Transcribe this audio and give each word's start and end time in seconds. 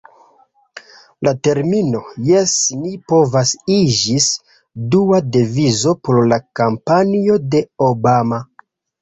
La 1.25 1.33
termino 1.47 1.99
"Jes 2.29 2.53
ni 2.85 2.93
povas" 3.13 3.51
iĝis 3.75 4.31
dua 4.97 5.21
devizo 5.37 5.95
por 6.09 6.19
la 6.33 6.41
kampanjo 6.63 7.39
de 7.55 7.63
Obama. 7.91 8.43